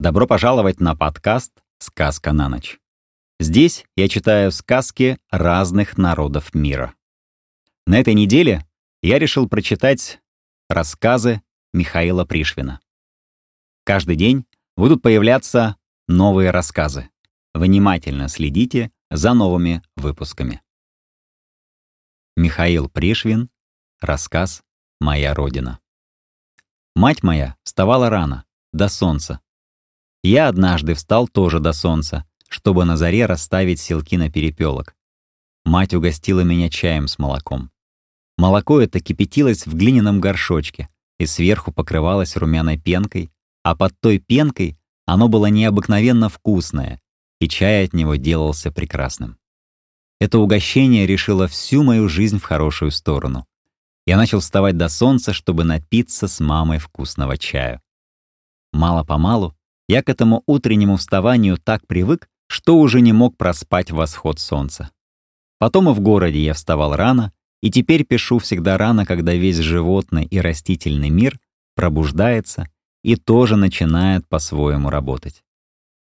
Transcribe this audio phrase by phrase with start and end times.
[0.00, 2.80] Добро пожаловать на подкаст «Сказка на ночь».
[3.38, 6.94] Здесь я читаю сказки разных народов мира.
[7.86, 8.66] На этой неделе
[9.02, 10.22] я решил прочитать
[10.70, 11.42] рассказы
[11.74, 12.80] Михаила Пришвина.
[13.84, 15.76] Каждый день будут появляться
[16.08, 17.10] новые рассказы.
[17.52, 20.62] Внимательно следите за новыми выпусками.
[22.38, 23.50] Михаил Пришвин.
[24.00, 24.62] Рассказ
[24.98, 25.78] «Моя Родина».
[26.96, 29.42] Мать моя вставала рано, до солнца,
[30.22, 34.94] я однажды встал тоже до солнца, чтобы на заре расставить селки на перепелок.
[35.64, 37.70] Мать угостила меня чаем с молоком.
[38.36, 40.88] Молоко это кипятилось в глиняном горшочке
[41.18, 43.30] и сверху покрывалось румяной пенкой,
[43.62, 47.00] а под той пенкой оно было необыкновенно вкусное,
[47.40, 49.38] и чай от него делался прекрасным.
[50.20, 53.46] Это угощение решило всю мою жизнь в хорошую сторону.
[54.06, 57.80] Я начал вставать до солнца, чтобы напиться с мамой вкусного чая.
[58.72, 59.54] Мало-помалу
[59.90, 64.90] я к этому утреннему вставанию так привык, что уже не мог проспать восход солнца.
[65.58, 70.26] Потом и в городе я вставал рано, и теперь пишу всегда рано, когда весь животный
[70.26, 71.40] и растительный мир
[71.74, 72.68] пробуждается
[73.02, 75.42] и тоже начинает по-своему работать.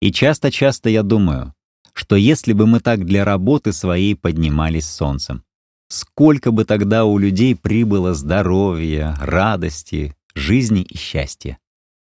[0.00, 1.52] И часто-часто я думаю,
[1.94, 5.42] что если бы мы так для работы своей поднимались солнцем,
[5.88, 11.58] сколько бы тогда у людей прибыло здоровья, радости, жизни и счастья.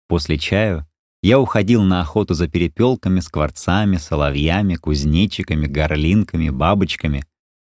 [0.09, 0.85] После чаю
[1.21, 7.25] я уходил на охоту за перепелками, скворцами, соловьями, кузнечиками, горлинками, бабочками.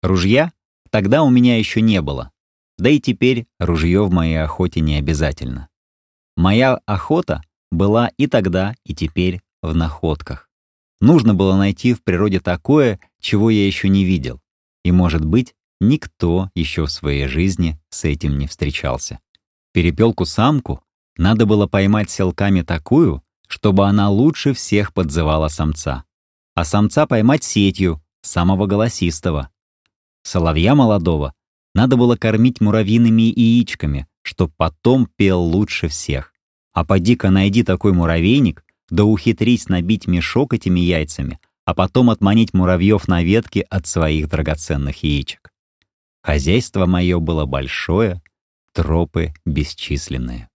[0.02, 0.52] Ружья
[0.90, 2.30] тогда у меня еще не было.
[2.78, 5.68] Да и теперь ружье в моей охоте не обязательно.
[6.36, 10.48] Моя охота была и тогда, и теперь в находках.
[11.00, 14.40] Нужно было найти в природе такое, чего я еще не видел.
[14.84, 19.18] И, может быть, никто еще в своей жизни с этим не встречался.
[19.72, 20.82] Перепелку-самку
[21.16, 23.22] надо было поймать селками такую,
[23.52, 26.04] чтобы она лучше всех подзывала самца,
[26.54, 29.50] а самца поймать сетью, самого голосистого.
[30.22, 31.34] Соловья молодого
[31.74, 36.32] надо было кормить муравьиными яичками, чтоб потом пел лучше всех.
[36.72, 43.06] А поди-ка найди такой муравейник, да ухитрись набить мешок этими яйцами, а потом отманить муравьев
[43.06, 45.52] на ветке от своих драгоценных яичек.
[46.22, 48.22] Хозяйство мое было большое,
[48.72, 50.48] тропы бесчисленные.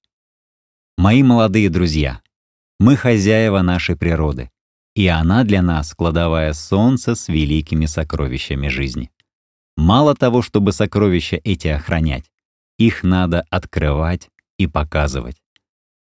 [0.97, 2.21] Мои молодые друзья,
[2.79, 4.51] мы хозяева нашей природы,
[4.95, 9.11] и она для нас кладовая солнце с великими сокровищами жизни.
[9.75, 12.31] Мало того, чтобы сокровища эти охранять,
[12.77, 15.41] их надо открывать и показывать.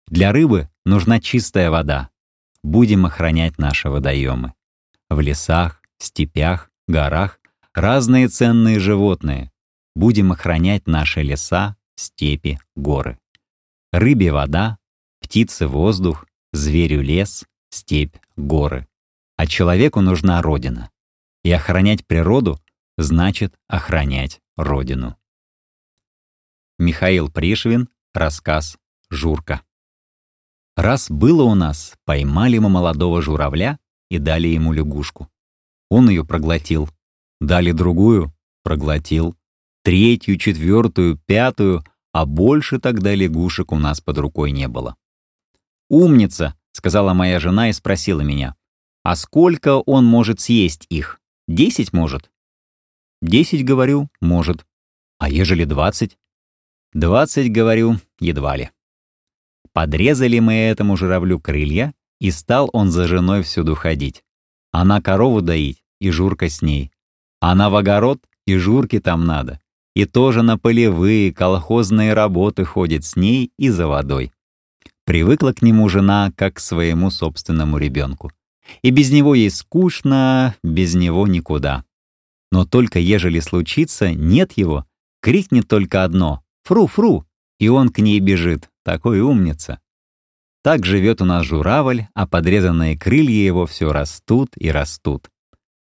[0.07, 2.11] Для рыбы нужна чистая вода.
[2.63, 4.55] Будем охранять наши водоемы.
[5.11, 7.41] В лесах, степях, горах
[7.75, 9.51] разные ценные животные.
[9.95, 13.19] Будем охранять наши леса, степи, горы.
[13.93, 14.79] Рыбе вода,
[15.21, 18.87] птице воздух, Зверю лес, степь, горы.
[19.37, 20.89] А человеку нужна родина.
[21.43, 22.61] И охранять природу
[22.97, 25.19] значит охранять родину.
[26.79, 28.79] Михаил Пришвин, рассказ
[29.11, 29.63] «Журка».
[30.77, 35.29] Раз было у нас, поймали мы молодого журавля и дали ему лягушку.
[35.91, 36.89] Он ее проглотил.
[37.41, 38.33] Дали другую—
[38.63, 39.37] проглотил.
[39.83, 41.83] Третью, четвертую, пятую,
[42.13, 44.95] а больше тогда лягушек у нас под рукой не было.
[45.95, 48.57] «Умница»,— сказала моя жена и спросила меня.
[49.05, 51.21] «А сколько он может съесть их?
[51.47, 52.33] Десять может?»
[53.23, 54.67] «Десять, говорю, может.
[55.21, 56.19] А ежели двадцать?»
[56.95, 58.71] «Двадцать, говорю, едва ли».
[59.73, 64.25] Подрезали мы этому журавлю крылья, и стал он за женой всюду ходить.
[64.73, 66.91] Она корову доить, и журка с ней.
[67.39, 68.19] Она в огород,
[68.49, 69.61] и журки там надо.
[69.95, 74.34] И тоже на полевые, колхозные работы ходит с ней и за водой.
[75.05, 78.33] Привыкла к нему жена как к своему собственному ребенку.
[78.83, 81.85] И без него ей скучно, без него никуда.
[82.51, 84.87] Но только ежели случится, нет его,
[85.21, 87.27] крикнет только одно «Фру-фру!»
[87.59, 89.81] и он к ней бежит, такой умница.
[90.63, 95.31] Так живет у нас журавль, а подрезанные крылья его все растут и растут.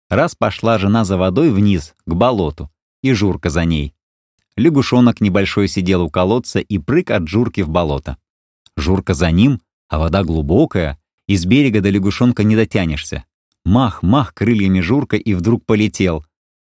[0.08, 2.70] Раз пошла жена за водой вниз, к болоту,
[3.02, 3.94] и Журка за ней.
[4.56, 8.16] Лягушонок небольшой сидел у колодца и прыг от Журки в болото.
[8.76, 13.24] Журка за ним, а вода глубокая, и с берега до лягушонка не дотянешься.
[13.64, 16.24] Мах, мах крыльями Журка и вдруг полетел.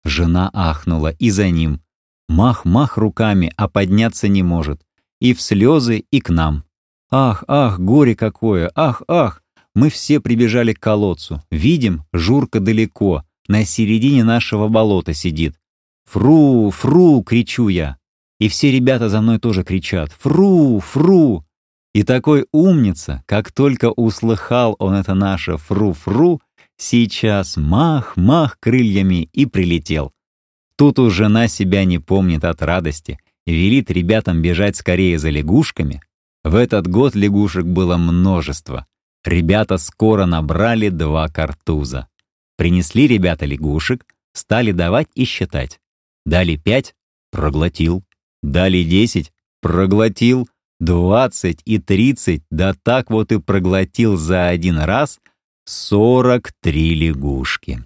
[0.05, 1.81] Жена ахнула и за ним.
[2.29, 4.81] Мах, мах руками, а подняться не может.
[5.20, 6.64] И в слезы, и к нам.
[7.11, 9.43] Ах, ах, горе какое, ах, ах.
[9.75, 11.43] Мы все прибежали к колодцу.
[11.50, 15.55] Видим, Журка далеко, на середине нашего болота сидит.
[16.06, 17.99] «Фру, фру!»— кричу я.
[18.38, 20.12] И все ребята за мной тоже кричат.
[20.12, 21.46] «Фру, фру!»
[21.97, 26.43] И такой умница, как только услыхал он это наше фру-фру,
[26.77, 30.13] сейчас мах-мах крыльями и прилетел.
[30.77, 36.03] Тут уж жена себя не помнит от радости, велит ребятам бежать скорее за лягушками.
[36.45, 38.85] В этот год лягушек было множество.
[39.25, 42.09] Ребята скоро набрали два картуза.
[42.59, 44.05] Принесли ребята лягушек,
[44.35, 45.81] стали давать и считать.
[46.27, 46.95] Дали пять—
[47.33, 48.05] проглотил.
[48.43, 49.33] Дали десять—
[49.63, 50.47] проглотил.
[50.78, 55.20] Двадцать и тридцать, да так вот и проглотил за один раз
[55.64, 57.84] сорок три лягушки.